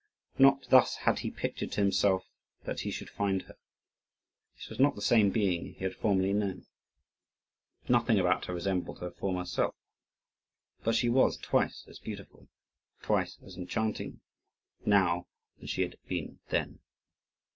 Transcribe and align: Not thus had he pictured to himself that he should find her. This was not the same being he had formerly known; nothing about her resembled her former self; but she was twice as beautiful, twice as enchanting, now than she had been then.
Not 0.39 0.67
thus 0.71 0.95
had 1.05 1.19
he 1.19 1.29
pictured 1.29 1.71
to 1.73 1.81
himself 1.81 2.25
that 2.63 2.79
he 2.79 2.89
should 2.89 3.07
find 3.11 3.43
her. 3.43 3.55
This 4.55 4.67
was 4.67 4.79
not 4.79 4.95
the 4.95 5.01
same 5.03 5.29
being 5.29 5.75
he 5.75 5.83
had 5.83 5.93
formerly 5.95 6.33
known; 6.33 6.65
nothing 7.87 8.19
about 8.19 8.45
her 8.45 8.53
resembled 8.55 8.97
her 8.99 9.11
former 9.11 9.45
self; 9.45 9.75
but 10.83 10.95
she 10.95 11.07
was 11.07 11.37
twice 11.37 11.85
as 11.87 11.99
beautiful, 11.99 12.47
twice 13.03 13.37
as 13.43 13.55
enchanting, 13.57 14.21
now 14.83 15.27
than 15.59 15.67
she 15.67 15.83
had 15.83 15.97
been 16.07 16.39
then. 16.49 16.79